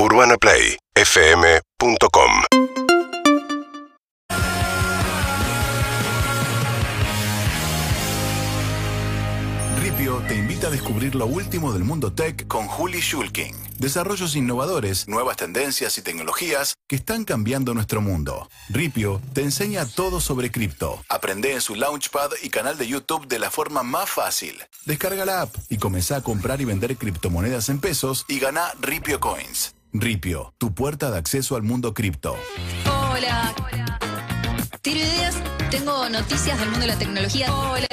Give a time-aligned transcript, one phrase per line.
[0.00, 2.30] UrbanaPlayFM.com
[9.82, 13.56] Ripio te invita a descubrir lo último del mundo tech con Juli Schulking.
[13.80, 18.48] Desarrollos innovadores, nuevas tendencias y tecnologías que están cambiando nuestro mundo.
[18.68, 21.02] Ripio te enseña todo sobre cripto.
[21.08, 24.62] Aprende en su Launchpad y canal de YouTube de la forma más fácil.
[24.84, 29.18] Descarga la app y comenzá a comprar y vender criptomonedas en pesos y gana Ripio
[29.18, 29.74] Coins.
[29.92, 32.36] Ripio, tu puerta de acceso al mundo cripto.
[32.84, 33.54] Hola.
[34.82, 35.34] Tiro ideas,
[35.70, 37.52] tengo noticias del mundo de la tecnología.
[37.54, 37.88] Hola.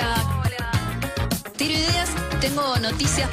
[1.56, 2.10] Tiro ideas,
[2.42, 3.30] tengo noticias.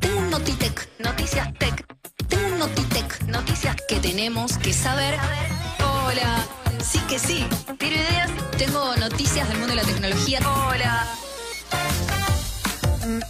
[0.00, 1.86] Tengo un Notitec, noticias tech.
[2.26, 5.16] Tengo un Notitec, noticias que tenemos que saber.
[5.78, 6.44] Hola.
[6.82, 7.46] Sí que sí.
[7.78, 10.40] Tiro ideas, tengo noticias del mundo de la tecnología.
[10.40, 11.06] Hola.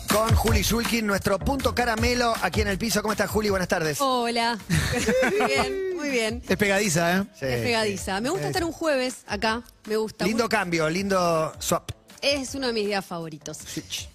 [0.09, 3.03] Con Juli Shulkin, nuestro punto caramelo aquí en el piso.
[3.03, 3.51] ¿Cómo estás, Juli?
[3.51, 4.01] Buenas tardes.
[4.01, 4.59] Hola.
[5.39, 6.43] Muy bien, muy bien.
[6.49, 7.23] Es pegadiza, ¿eh?
[7.39, 8.21] Sí, Es pegadiza.
[8.21, 9.63] Me gusta estar un jueves acá.
[9.87, 10.25] Me gusta.
[10.25, 11.91] Lindo Muy- cambio, lindo swap.
[12.21, 13.59] Es uno de mis días favoritos.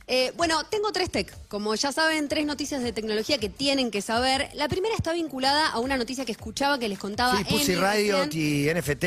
[0.08, 1.34] Eh, bueno, tengo tres tech.
[1.48, 4.50] Como ya saben, tres noticias de tecnología que tienen que saber.
[4.56, 7.38] La primera está vinculada a una noticia que escuchaba que les contaba.
[7.38, 8.30] Sí, Pussy en recién.
[8.34, 9.06] y NFT.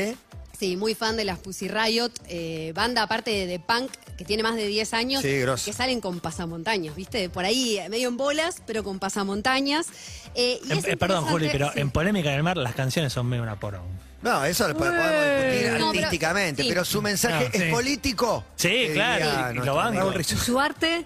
[0.59, 4.43] Sí, muy fan de las Pussy Riot, eh, banda aparte de, de punk que tiene
[4.43, 7.29] más de 10 años, Sí, que salen con pasamontañas, ¿viste?
[7.29, 9.89] Por ahí medio en bolas, pero con pasamontañas.
[10.34, 11.81] Eh, y En- es eh, perdón, Juli, pero sí.
[11.81, 13.83] en Polémica en el Mar las canciones son medio una porón.
[14.23, 16.69] No, eso lo po- podemos discutir No, pero- artísticamente, sí.
[16.71, 17.71] pero su mensaje No, es sí.
[17.71, 18.45] político.
[18.57, 20.39] Sí, claro, y- y lo Rizzo.
[20.39, 21.05] Su arte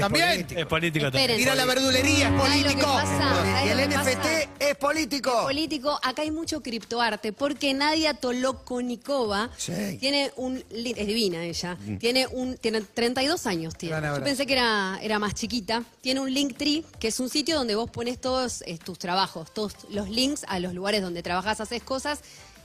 [0.00, 0.60] También político.
[0.60, 1.40] es político también.
[1.40, 2.82] Ir a la verdulería es.
[2.82, 4.48] ¿Sabes Y el NFT pasa?
[4.58, 5.42] es político.
[5.42, 9.72] político, acá hay mucho criptoarte, porque Nadia Tolokonikova Sí.
[9.72, 9.98] Mm.
[9.98, 14.00] tiene un es divina ella, tiene un tiene 32 años tiene.
[14.06, 15.82] Yo pensé que era, era más chiquita.
[16.00, 19.74] Tiene un Linktree, que es un sitio donde vos pones todos eh, tus trabajos, todos
[19.90, 22.20] los links a los lugares donde trabajas, haces cosas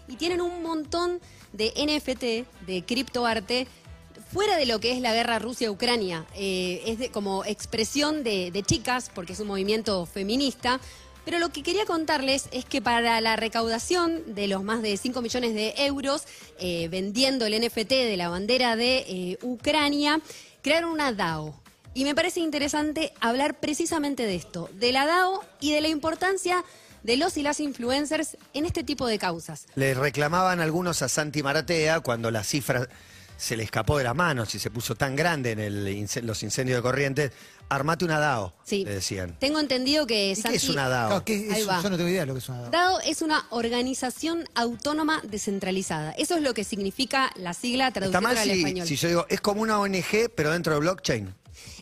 [0.07, 1.19] y tienen un montón
[1.53, 3.67] de NFT, de criptoarte
[4.31, 9.33] fuera de lo que es la guerra Rusia-Ucrania, eh, es como expresión de, chicas, porque
[9.33, 10.79] es un movimiento feminista.
[11.25, 15.21] Pero lo que quería contarles es que para la recaudación de los más de 5
[15.21, 16.23] millones de euros
[16.59, 20.21] eh, vendiendo el NFT de la bandera de eh, Ucrania,
[20.61, 21.53] crearon una DAO.
[21.93, 26.63] Y me parece interesante hablar precisamente de esto, de la DAO y de la importancia
[27.03, 29.67] de los y las influencers en este tipo de causas.
[29.75, 32.87] Le reclamaban algunos a Santi Maratea cuando la cifra
[33.39, 36.77] se le escapó de las manos y se puso tan grande en el los incendios
[36.77, 37.31] de Corrientes.
[37.71, 38.83] Armate una DAO, Sí.
[38.83, 39.37] le decían.
[39.39, 41.07] Tengo entendido que ¿Y qué Santi- es una DAO?
[41.09, 41.81] Claro, ¿qué es Ahí va.
[41.83, 42.71] Yo no tengo idea de lo que es una DAO.
[42.71, 46.11] DAO es una organización autónoma descentralizada.
[46.13, 48.87] Eso es lo que significa la sigla Está traducida mal al si, español.
[48.87, 51.35] si yo digo, es como una ONG, pero dentro de blockchain.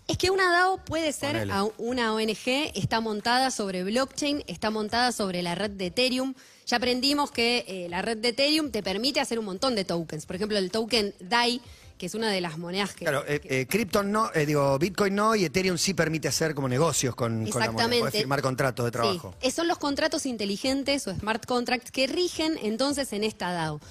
[0.08, 1.54] Es que una DAO puede ser Ponele.
[1.78, 6.34] una ONG, está montada sobre blockchain, está montada sobre la red de Ethereum.
[6.66, 10.26] Ya aprendimos que eh, la red de Ethereum te permite hacer un montón de tokens.
[10.26, 11.60] Por ejemplo, el token DAI,
[11.98, 13.04] que es una de las monedas que...
[13.04, 16.56] Claro, eh, que- eh, Krypton no, eh, digo, Bitcoin no y Ethereum sí permite hacer
[16.56, 17.84] como negocios con, con la moneda.
[17.88, 18.18] Exactamente.
[18.20, 19.36] Firmar contratos de trabajo.
[19.42, 23.82] Sí, son los contratos inteligentes o smart contracts que rigen entonces en esta DAO.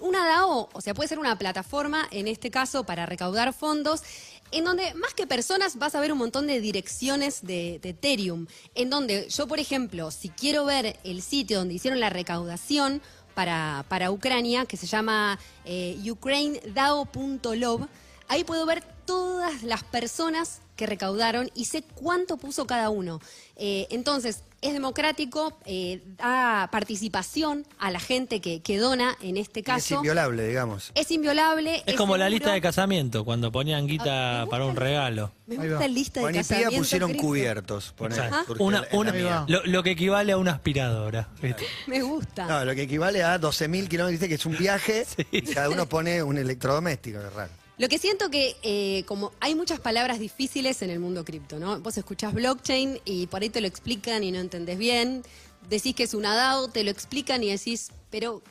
[0.00, 4.02] Una DAO, o sea, puede ser una plataforma, en este caso, para recaudar fondos,
[4.50, 8.90] en donde más que personas vas a ver un montón de direcciones de, Ethereum, en
[8.90, 13.02] donde yo, por ejemplo, si quiero ver el sitio donde hicieron la recaudación
[13.34, 17.86] para, para Ucrania, que se llama eh, ukrainedao.love,
[18.28, 23.20] ahí puedo ver todas las personas que recaudaron y sé cuánto puso cada uno.
[23.56, 29.60] Eh, entonces, es democrático, eh, da participación a la gente que, que dona en este
[29.60, 29.94] Es caso.
[29.96, 30.92] inviolable, digamos.
[30.94, 31.82] Es inviolable.
[31.86, 34.04] Es como la lista de casamiento, cuando ponían Ah, guita
[34.42, 35.32] gusta para un regalo.
[35.46, 36.78] Me gusta la lista de Juan y Pía casamiento.
[36.78, 37.26] pusieron Cristo.
[37.26, 37.92] cubiertos.
[37.96, 38.20] poner,
[38.58, 41.28] Una- es una- lo, lo que equivale a una aspiradora.
[41.42, 41.64] ¿viste?
[41.88, 42.46] Me gusta.
[42.46, 45.88] No, lo que equivale a 12.000 kilómetros, viste que es un viaje y cada uno
[45.88, 47.52] pone un electrodoméstico, es raro.
[47.78, 51.78] Lo que siento que, eh, como hay muchas palabras difíciles en el mundo cripto, ¿no?
[51.80, 55.22] Vos escuchás blockchain y por ahí te lo explican y no entendés bien.
[55.70, 58.42] Decís que es una DAO, te lo explican y decís, pero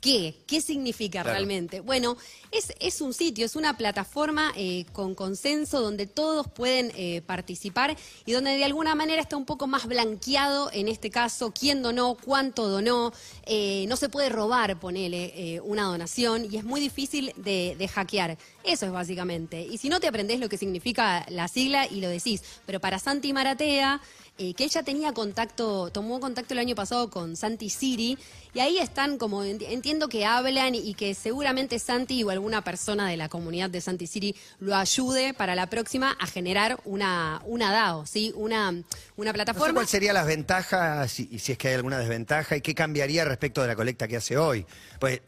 [0.00, 0.34] ¿qué?
[0.46, 1.30] ¿Qué significa Claro.
[1.36, 1.80] realmente?
[1.80, 2.16] Bueno,
[2.52, 7.96] es, es un sitio, es una plataforma eh, con consenso donde todos pueden eh, participar
[8.24, 12.16] y donde de alguna manera está un poco más blanqueado, en este caso, quién donó,
[12.24, 13.12] cuánto donó.
[13.46, 18.38] Eh, no se puede robar, ponele, una donación y es muy difícil de, de hackear.
[18.64, 19.60] Eso es básicamente.
[19.62, 22.42] Y si no te aprendés lo que significa la sigla y lo decís.
[22.66, 24.00] Pero para Santi Maratea,
[24.38, 28.18] eh, que ella tenía contacto, tomó contacto el año pasado con Santi Siri,
[28.52, 33.08] y ahí están como, enti- entiendo que hablan y que seguramente Santi o alguna persona
[33.08, 37.70] de la comunidad de Santi Siri lo ayude para la próxima a generar una, una
[37.70, 38.32] DAO, ¿sí?
[38.34, 38.82] Una, una
[39.16, 39.74] No sé plataforma.
[39.74, 43.24] cuál serían las ventajas y, y si es que hay alguna desventaja y qué cambiaría
[43.24, 44.66] respecto de la colecta que hace hoy.
[44.98, 45.20] Pues,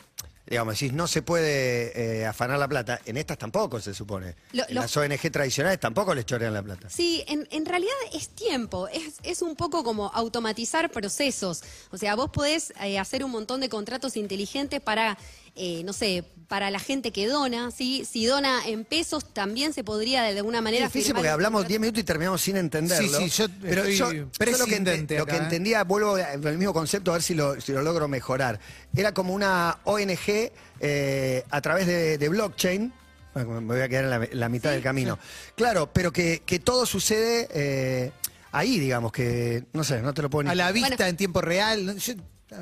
[0.49, 4.35] digamos, si no se puede eh, afanar la plata, en estas tampoco se supone.
[4.53, 6.89] Lo- En lo- las ONG tradicionales tampoco les chorean la plata.
[6.89, 11.63] Sí, en, en realidad es tiempo, es, es un poco como automatizar procesos.
[11.91, 15.19] O sea, vos podés eh, hacer un montón de contratos inteligentes para,
[15.57, 18.07] eh, no sé, para la gente que dona, ¿sí?
[18.11, 20.87] Si dona en pesos, también se podría de alguna manera...
[20.87, 21.69] Es difícil porque hablamos contrato.
[21.69, 23.19] 10 minutos y terminamos sin entenderlo.
[23.19, 24.23] Sí, sí, yo Pero yo, yo
[24.59, 25.39] lo que, ente- lo que ¿eh?
[25.39, 28.59] entendía, vuelvo al mismo concepto, a ver si lo, si lo logro mejorar.
[28.97, 30.51] Era como una ONG
[30.81, 32.93] eh, a través de, de blockchain.
[33.35, 35.19] Me voy a quedar en la, en la mitad del camino.
[35.55, 38.11] Claro, pero que, que todo sucede eh,
[38.53, 41.05] ahí, digamos, que no sé, no te lo puedo ni A la vista Bueno.
[41.11, 41.99] en tiempo real.
[41.99, 42.15] yo-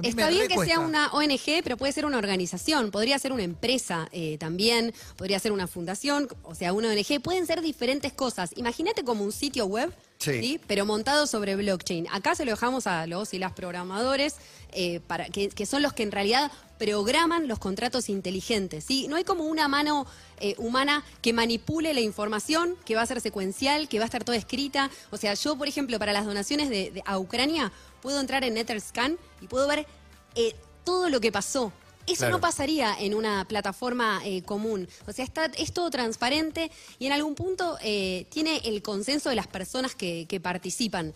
[0.03, 4.09] Está bien que sea una ONG, pero puede ser una organización, podría ser una empresa
[4.13, 8.51] eh, también, podría ser una fundación, o sea, una ONG, pueden ser diferentes cosas.
[8.57, 10.61] Imagínate como un sitio web, Sí.
[10.67, 12.07] pero montado sobre blockchain.
[12.11, 14.37] Acá se lo dejamos a los y las programadores,
[14.73, 18.85] eh, para, que, son los que en realidad programan los contratos inteligentes.
[18.85, 19.09] ¿sí?
[19.09, 20.07] No hay como una mano
[20.41, 24.25] eh, humana que manipule la información, que va a ser secuencial, que va a estar
[24.25, 24.91] toda escrita.
[25.11, 27.73] O sea, yo, por ejemplo, para las donaciones de, de- a Ucrania,
[28.03, 29.87] puedo entrar en Netherscan y puedo ver
[30.35, 30.55] eh,
[30.85, 31.73] todo lo que pasó.
[32.07, 32.35] Eso Claro.
[32.37, 34.89] no pasaría en una plataforma eh, común.
[35.07, 39.37] O sea, está, es todo transparente y en algún punto eh, tiene el consenso de
[39.37, 41.13] las personas que, que participan.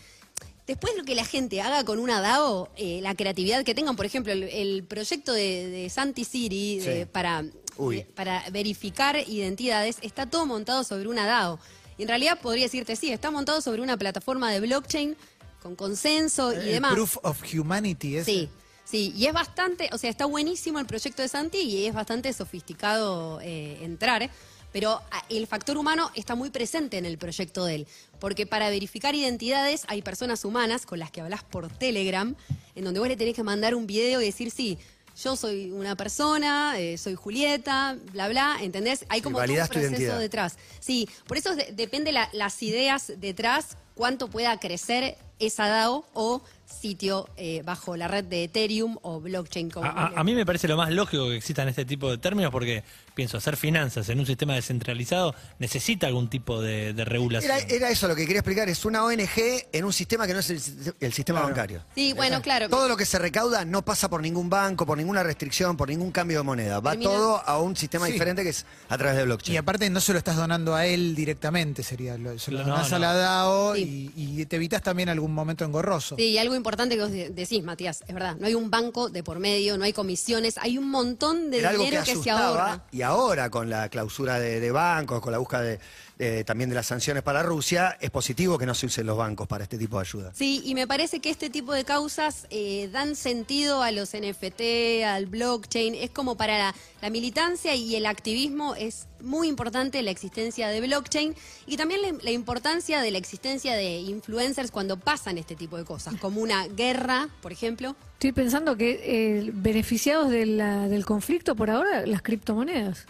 [0.67, 4.07] Después lo que la gente haga con una DAO, eh, la creatividad que tengan, por
[4.07, 10.27] ejemplo, el, el proyecto de, de Santi Siri de- para, de- para verificar identidades, está
[10.27, 11.59] todo montado sobre una DAO.
[11.99, 15.17] Y en realidad podría decirte, sí, está montado sobre una plataforma de blockchain
[15.63, 16.95] con consenso y El demás.
[16.95, 18.17] Proof of Humanity.
[18.19, 18.31] ese.
[18.33, 18.49] Sí,
[18.91, 22.33] sí, y es bastante, o sea, está buenísimo el proyecto de Santi y es bastante
[22.33, 24.29] sofisticado eh, entrar,
[24.73, 27.87] pero ah, el factor humano está muy presente en el proyecto de él,
[28.19, 32.35] porque para verificar identidades hay personas humanas con las que hablas por Telegram,
[32.75, 34.79] en donde vos le tenés que mandar un video y decir, sí,
[35.23, 39.05] yo soy una persona, eh, soy Julieta, bla, bla, ¿entendés?
[39.09, 40.57] Hay como todo un proceso detrás.
[40.79, 46.43] Sí, por eso de- depende la- las ideas detrás, cuánto pueda crecer esa DAO o
[46.81, 49.71] sitio eh, bajo la red de Ethereum o blockchain.
[49.71, 52.19] Como A, a- a mí me parece lo más lógico que existan este tipo de
[52.19, 52.85] términos porque
[53.15, 57.53] pienso, hacer finanzas en un sistema descentralizado necesita algún tipo de, de regulación.
[57.53, 60.39] Era, era eso lo que quería explicar, es una ONG en un sistema que no
[60.39, 61.83] es el, el sistema bancario.
[61.95, 62.69] Sí, bueno, claro.
[62.69, 66.13] Todo lo que se recauda no pasa por ningún banco, por ninguna restricción, por ningún
[66.13, 66.79] cambio de moneda.
[66.81, 68.13] Va Termina- todo a un sistema Sí.
[68.13, 69.55] diferente que es a través de blockchain.
[69.55, 72.17] Y aparte no se lo estás donando a él directamente, sería.
[72.17, 72.97] lo- Se lo No, donás no.
[72.97, 74.13] a la DAO Sí.
[74.17, 76.17] y, y te evitas también algún momento engorroso.
[76.17, 79.09] Sí, y algo importante que vos de- decís, Matías, es verdad, no hay un banco
[79.11, 82.17] de por medio, no hay comisiones, hay un montón de Era algo que dinero que,
[82.17, 82.85] se ahorra.
[82.93, 86.87] y ahora con la clausura de, de bancos, con la búsqueda de, también de las
[86.87, 90.03] sanciones para Rusia, es positivo que no se usen los bancos para este tipo de
[90.03, 90.33] ayuda.
[90.35, 95.03] Sí, y me parece que este tipo de causas eh, dan sentido a los NFT,
[95.07, 95.95] al blockchain.
[95.95, 100.81] Es como para la, la militancia y el activismo es muy importante la existencia de
[100.83, 101.35] blockchain
[101.67, 105.85] y también la, la importancia de la existencia de influencers cuando pasan este tipo de
[105.85, 107.95] cosas, como una guerra, por ejemplo.
[108.15, 113.07] Estoy pensando que eh, beneficiados de la- del conflicto por ahora, las criptomonedas.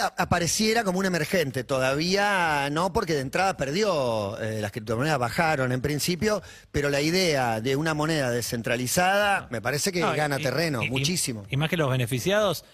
[0.00, 5.70] A- Apareciera como un emergente, todavía no, porque de entrada perdió, eh, las criptomonedas bajaron
[5.70, 6.42] en principio,
[6.72, 10.86] pero la idea de una moneda descentralizada me parece que No, gana y- terreno, y-
[10.86, 11.44] y- muchísimo.
[11.50, 12.64] Y, más que los beneficiados,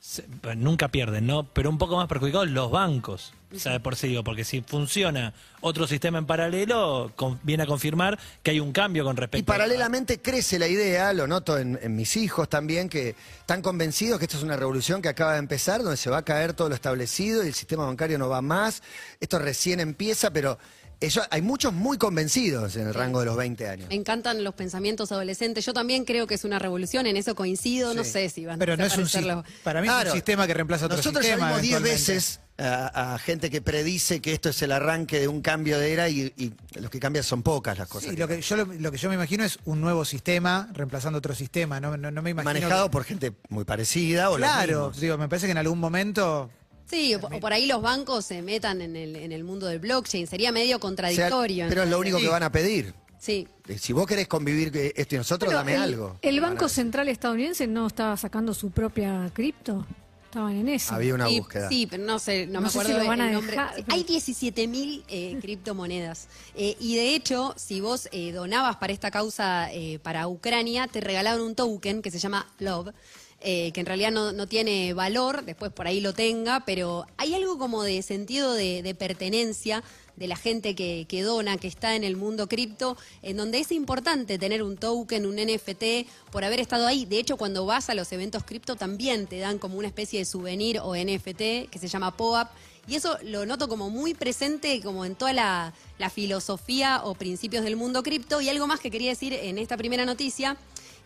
[0.00, 1.44] se- pues, nunca pierden, ¿no?
[1.44, 3.32] Pero un poco más perjudicados los bancos.
[3.54, 7.64] O sea, de por sí digo, porque si funciona otro sistema en paralelo, con- viene
[7.64, 11.58] a confirmar que hay un cambio con respecto Y paralelamente crece la idea, lo noto
[11.58, 15.32] en, en mis hijos también, que están convencidos que esto es una revolución que acaba
[15.32, 18.28] de empezar, donde se va a caer todo lo establecido y el sistema bancario no
[18.28, 18.84] va más.
[19.18, 20.56] Esto recién empieza, pero
[21.00, 23.88] ellos, hay muchos muy convencidos en el rango de los 20 años.
[23.88, 25.64] Me encantan los pensamientos adolescentes.
[25.64, 27.94] Yo también creo que es una revolución, en eso coincido.
[27.94, 28.10] No Sí.
[28.10, 30.54] sé si van Pero a no es un los- para mí es un sistema que
[30.54, 31.46] reemplaza otro Nosotros sistema.
[31.48, 32.12] vimos 10 eventualmente.
[32.12, 35.92] veces a, a gente que predice que esto es el arranque de un cambio de
[35.94, 38.10] era y, y los que cambian son pocas las cosas.
[38.10, 40.68] Sí, que lo que, yo, lo, lo que yo me imagino es un nuevo sistema
[40.74, 41.80] reemplazando otro sistema.
[41.80, 42.52] No, no, no me imagino.
[42.52, 46.50] manejado por gente muy parecida o Claro, digo, me parece que en algún momento.
[46.90, 49.78] Sí, o, o por ahí los bancos se metan en el, en el mundo del
[49.78, 50.26] blockchain.
[50.26, 51.66] Sería medio O sea, contradictorio.
[51.68, 52.24] pero es lo único Sí.
[52.24, 52.92] que van a pedir.
[53.18, 53.46] Sí.
[53.68, 56.18] Eh, Si vos querés convivir esto y nosotros, Bueno, dame el, algo.
[56.22, 59.86] ¿El Banco Central estadounidense no estaba sacando su propia cripto?
[60.24, 60.94] Estaban en eso.
[60.94, 61.68] Había una búsqueda.
[61.68, 63.50] Sí, pero no sé, no, No me sé si acuerdo lo van a el nombre.
[63.52, 66.28] dejar, pero- Hay 17.000 eh, criptomonedas.
[66.54, 71.00] Eh, y de hecho, si vos eh, donabas para esta causa eh, para Ucrania, te
[71.00, 72.92] regalaban un token que se llama Love.
[73.40, 77.34] Eh, que en realidad no, no tiene valor, después por ahí lo tenga, pero hay
[77.34, 79.82] algo como de sentido de, de pertenencia
[80.20, 83.72] de la gente que, que dona, que está en el mundo cripto, en donde es
[83.72, 87.06] importante tener un token, un NFT, por haber estado ahí.
[87.06, 90.26] De hecho, cuando vas a los eventos cripto también te dan como una especie de
[90.26, 92.50] souvenir o NFT que se llama POAP.
[92.86, 97.64] Y eso lo noto como muy presente como en toda la, la filosofía o principios
[97.64, 98.42] del mundo cripto.
[98.42, 100.58] Y algo más que quería decir en esta primera noticia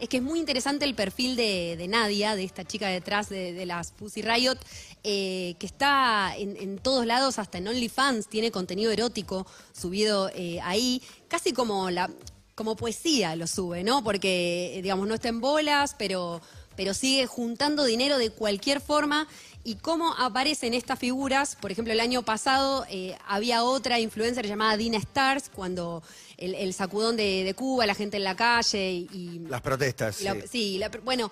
[0.05, 3.93] es que es muy interesante el perfil de, Nadia, de esta chica detrás de, las
[3.93, 4.59] Pussy Riot,
[5.03, 10.61] eh, que está en, en todos lados, hasta en OnlyFans, tiene contenido erótico subido eh,
[10.63, 12.11] ahí, casi como la
[12.55, 14.05] como poesía lo sube, ¿no?
[14.05, 16.41] Porque, eh, digamos, no está en bolas, pero,
[16.77, 19.27] pero sigue juntando dinero de cualquier forma.
[19.67, 24.77] Y cómo aparecen estas figuras, por ejemplo, el año pasado eh, había otra influencer llamada
[24.77, 26.03] Dina Stars, cuando
[26.37, 30.21] el, el sacudón de, de Cuba, la gente en la calle y, Las protestas.
[30.21, 30.41] y la- sí.
[30.53, 31.31] sí, la- bueno,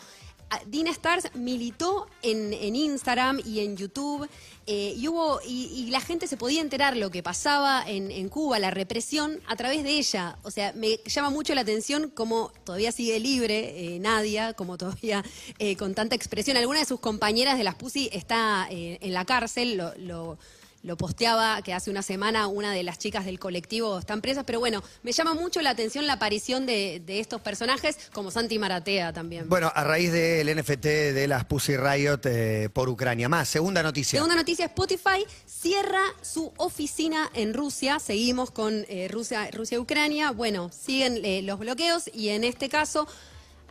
[0.67, 4.29] Dina Stars militó en, en Instagram y en YouTube
[4.67, 8.29] eh, y hubo y, y la gente se podía enterar lo que pasaba en, en
[8.29, 10.39] Cuba, la represión, a través de ella.
[10.43, 15.25] O sea, me llama mucho la atención cómo todavía sigue libre eh, Nadia, como todavía
[15.59, 16.57] eh, con tanta expresión.
[16.57, 20.39] Alguna de sus compañeras de las Pussy está eh, en la cárcel, lo- lo
[20.83, 24.59] lo posteaba que hace una semana una de las chicas del colectivo están presas, pero
[24.59, 29.12] bueno, me llama mucho la atención la aparición de, de estos personajes, como Santi Maratea
[29.12, 29.49] también.
[29.49, 33.29] Bueno, a raíz del NFT de las Pussy Riot eh, por Ucrania.
[33.29, 34.19] Más, segunda noticia.
[34.19, 37.99] Segunda noticia, Spotify cierra su oficina en Rusia.
[37.99, 40.31] Seguimos con eh, Rusia, Rusia y Ucrania.
[40.33, 43.07] Bueno, siguen eh, los bloqueos y en este caso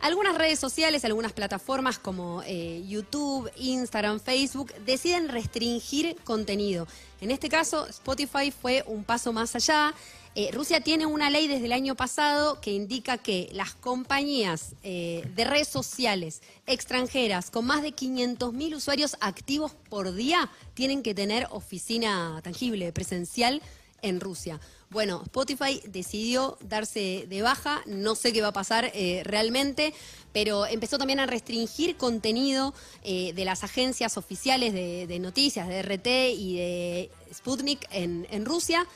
[0.02, 6.86] algunas redes sociales, algunas plataformas como eh, YouTube, Instagram, Facebook deciden restringir contenido.
[7.20, 9.94] En este caso, Spotify fue un paso más allá.
[10.34, 15.28] Eh, Rusia tiene una ley desde el año pasado que indica que las compañías eh,
[15.36, 21.46] de redes sociales extranjeras con más de 500.000 usuarios activos por día tienen que tener
[21.50, 23.62] oficina tangible, presencial
[24.00, 24.58] en Rusia.
[24.92, 29.94] Bueno, Spotify decidió darse de baja, no sé qué va a pasar eh, realmente,
[30.32, 35.82] pero empezó también a restringir contenido eh, de las agencias oficiales de, de noticias, de
[35.82, 36.06] RT
[36.38, 38.86] y de Sputnik en, en Rusia.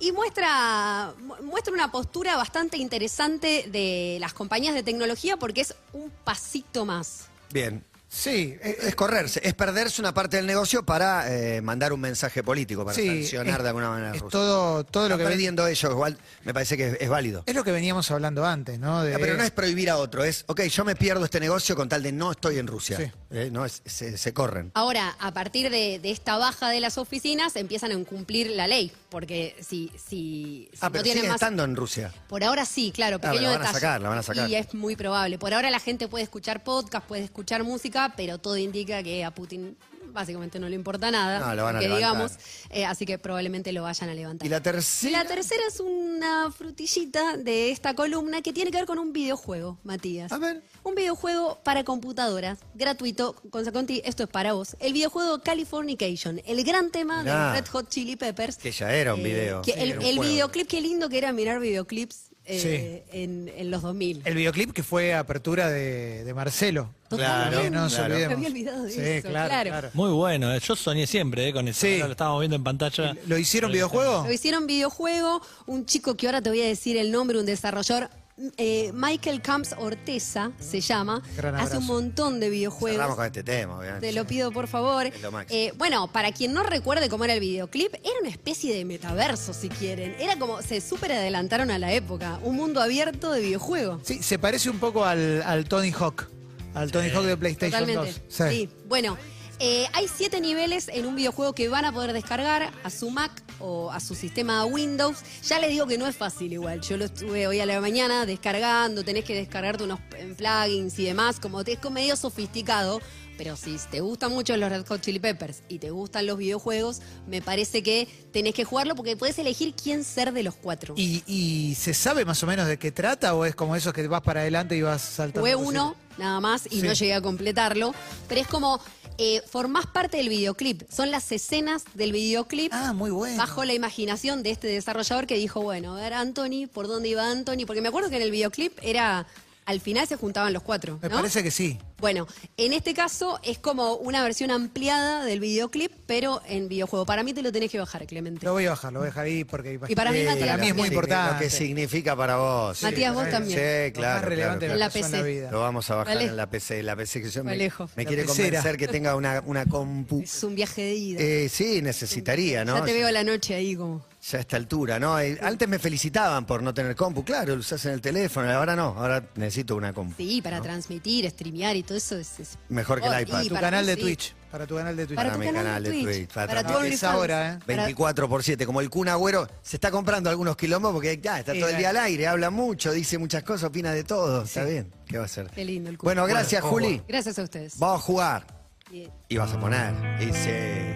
[0.00, 5.74] Y muestra, mu- muestra una postura bastante interesante de las compañías de tecnología porque es
[5.92, 7.28] un pasito más.
[7.52, 7.84] Bien.
[8.16, 12.44] Sí, eh, Es correrse, es perderse una parte del negocio para eh, mandar un mensaje
[12.44, 14.38] político, para sí, sancionar es- de alguna manera a Es Rusia.
[14.38, 17.42] todo, todo lo que ven- perdiendo ellos, igual me parece que es, es válido.
[17.44, 19.02] es lo que veníamos hablando antes, ¿no?
[19.02, 21.74] De- Ah, pero no es prohibir a otro, es, ok, yo me pierdo este negocio
[21.74, 22.98] con tal de no estoy en Rusia.
[22.98, 23.10] Sí.
[23.32, 24.70] Eh, no, es- se, se corren.
[24.74, 28.92] Ahora, a partir de, de esta baja de las oficinas, empiezan a incumplir la ley,
[29.14, 31.36] porque si, si, si Ah, no pero tienen sigue más...
[31.40, 32.12] estando en Rusia.
[32.28, 33.74] Por ahora sí, claro, Ah, pequeño la van a detalle.
[33.74, 34.50] sacar, la van a sacar.
[34.50, 35.38] Y es muy probable.
[35.38, 39.30] Por ahora la gente puede escuchar podcast, puede escuchar música, pero todo indica que a
[39.30, 39.76] Putin
[40.12, 42.12] básicamente no le importa nada, No, lo van a que levantar.
[42.12, 42.32] digamos,
[42.70, 44.46] eh, así que probablemente lo vayan a levantar.
[44.46, 45.22] Y la tercera.
[45.22, 49.78] la tercera es una frutillita de esta columna que tiene que ver con un videojuego,
[49.84, 50.32] Matías.
[50.32, 50.62] A ver.
[50.84, 53.34] Un videojuego para computadoras, gratuito.
[53.50, 54.76] Con Conti, esto es para vos.
[54.80, 57.52] El videojuego Californication, el gran tema Mirá.
[57.54, 58.58] de Red Hot Chili Peppers.
[58.58, 59.62] Que ya era un Eh, video.
[59.62, 63.80] que Sí, el un videoclip, qué lindo que era mirar videoclips eh, en, en los
[63.80, 64.20] 2000.
[64.26, 66.90] El videoclip que fue apertura de, de Marcelo.
[67.08, 67.56] Totalmente.
[67.56, 68.14] Claro, no nos claro.
[68.14, 68.38] olvidemos.
[68.38, 69.70] Me había olvidado de sí, eso, Claro, claro.
[69.70, 69.90] claro.
[69.94, 70.60] Muy bueno, eh.
[70.62, 71.80] yo soñé siempre eh, con eso.
[71.80, 71.96] Sí.
[71.98, 73.16] Lo estábamos viendo en pantalla.
[73.26, 74.24] ¿Lo hicieron videojuego?
[74.26, 78.10] Lo hicieron videojuego, un chico que ahora te voy a decir el nombre, un desarrollador,
[78.56, 83.16] eh, Michael Camps Orteza se llama, Gran hace un montón de Cerramos videojuegos.
[83.16, 84.08] con este tema, obviamente.
[84.08, 85.06] Te lo pido por favor.
[85.06, 85.58] Es lo máximo.
[85.58, 89.52] Eh, bueno, para quien no recuerde cómo era el videoclip, era una especie de metaverso,
[89.54, 90.16] si quieren.
[90.18, 92.40] Era como, se súper adelantaron a la época.
[92.42, 94.00] Un mundo abierto de videojuegos.
[94.04, 96.28] Sí, se parece un poco al, al Tony Hawk.
[96.74, 98.20] Al Tony Hawk de PlayStation Totalmente.
[98.28, 98.50] 2.
[98.50, 98.68] Sí.
[98.88, 99.16] Bueno,
[99.60, 103.43] eh, hay siete niveles en un videojuego que van a poder descargar a su Mac
[103.58, 105.18] o a su sistema Windows.
[105.48, 106.80] Ya les digo que no es fácil igual.
[106.80, 111.04] Yo lo estuve hoy a la mañana descargando, tenés que descargarte unos eh, plugins y
[111.04, 113.00] demás, como es medio sofisticado.
[113.36, 117.00] Pero si te gustan mucho los Red Hot Chili Peppers y te gustan los videojuegos,
[117.26, 120.94] me parece que tenés que jugarlo porque puedes elegir quién ser de los cuatro.
[120.96, 124.06] ¿Y, y se sabe más o menos de qué trata o es como esos que
[124.06, 125.40] vas para adelante y vas saltando?
[125.40, 125.68] Jugué cositas?
[125.74, 126.86] uno, nada más, y Sí.
[126.86, 127.92] no llegué a completarlo.
[128.28, 128.80] Pero es como,
[129.18, 130.82] eh, formás parte del videoclip.
[130.90, 132.72] Son las escenas del videoclip.
[132.72, 133.36] Ah, muy bueno.
[133.36, 137.28] Bajo la imaginación de este desarrollador que dijo, bueno, a ver, Anthony, ¿por dónde iba
[137.28, 137.66] Anthony?
[137.66, 139.26] Porque me acuerdo que en el videoclip era,
[139.66, 141.16] al final se juntaban los cuatro, Me ¿no?
[141.16, 141.78] parece que sí.
[142.04, 142.26] Bueno,
[142.58, 147.06] en este caso es como una versión ampliada del videoclip, pero en videojuego.
[147.06, 148.44] Para mí te lo tenés que bajar, Clemente.
[148.44, 150.46] Lo voy a bajar, lo voy a dejar ahí porque Y para mí, eh, Matías,
[150.48, 151.32] para mí es muy importante.
[151.32, 152.82] Lo que significa para vos.
[152.82, 153.58] Matías, vos también.
[153.58, 154.14] Sí, Lo claro.
[154.20, 155.16] más relevante claro, En la que pasó PC.
[155.16, 155.50] la vida.
[155.50, 156.82] Lo vamos a bajar en la PC.
[156.82, 157.88] La PC que yo me, Alejo.
[157.96, 158.48] me La quiere pecera.
[158.58, 160.20] convencer que tenga una, una compu.
[160.20, 161.20] Es un viaje de ida.
[161.22, 162.76] Eh, sí, necesitaría, ¿no?
[162.80, 164.04] ya te veo a la noche ahí como...
[164.30, 165.20] Ya a esta altura, ¿no?
[165.20, 168.74] Eh, Antes me felicitaban por no tener compu, claro, lo usás en el teléfono, ahora
[168.74, 170.14] no, ahora necesito una compu.
[170.16, 172.40] Sí, para transmitir, streamear y todo eso es...
[172.40, 173.42] es- Mejor que el Oh, iPad.
[173.42, 174.00] y Tu para canal mí de sí.
[174.02, 174.34] Twitch.
[174.50, 175.16] Para tu canal de Twitch.
[175.16, 176.16] Para, Para tu mi canal, canal de de Twitch.
[176.16, 177.58] Twitch, para Para, tu- es ahora, ¿eh?
[177.66, 181.40] Para- 24 por 7, como el Kun Agüero, se está comprando algunos quilombos porque ya
[181.40, 184.42] está Sí, todo el día al aire, habla mucho, dice muchas cosas, opina de todo,
[184.44, 185.48] está bien, ¿qué va a hacer?
[185.54, 186.06] Qué lindo el Kun.
[186.06, 187.78] Bueno, gracias Juli, Gracias a ustedes.
[187.78, 188.46] vamos a jugar
[188.90, 189.10] Bien.
[189.28, 190.94] y vas a poner, dice...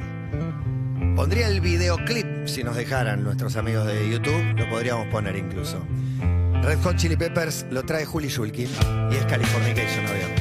[1.16, 5.84] Pondría el videoclip si nos dejaran nuestros amigos de YouTube, lo podríamos poner incluso.
[6.62, 8.68] Red Hot Chili Peppers lo trae Juli Shulkin
[9.10, 10.37] y es Californication, obviamente.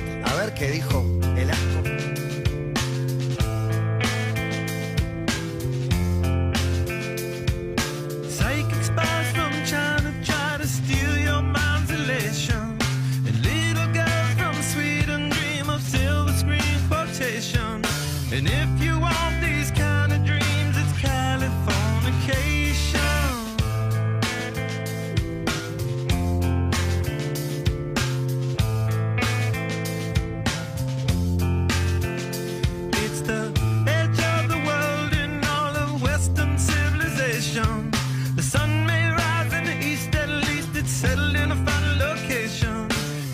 [0.47, 1.03] A ver qué dijo
[1.35, 1.83] el asco.
[8.29, 9.37] Psychic spies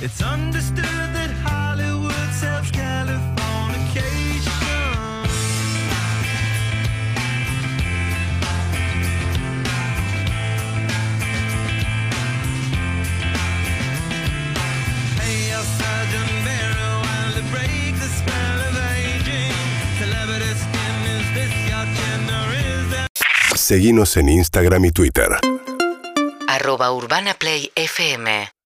[0.05, 4.51] It's understood that Hollywood sells Californication.
[15.21, 19.55] Hey, your Sergeant Barry, while it breaks the spell of aging.
[19.99, 22.43] Celebrity skin, is this your gender?
[22.59, 23.07] Is that
[23.55, 25.39] Seguimos en Instagram y Twitter.
[26.49, 28.53] arroba Urbana Play FM